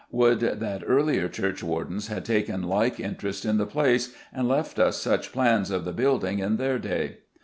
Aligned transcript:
Would 0.09 0.39
that 0.39 0.81
earlier 0.87 1.29
churchwardens 1.29 2.07
had 2.07 2.25
taken 2.25 2.63
like 2.63 2.99
interest 2.99 3.45
in 3.45 3.59
the 3.59 3.67
place, 3.67 4.11
and 4.33 4.47
left 4.47 4.79
us 4.79 4.97
such 4.97 5.31
plans 5.31 5.69
of 5.69 5.85
the 5.85 5.93
building 5.93 6.39
in 6.39 6.57
their 6.57 6.79
day! 6.79 7.17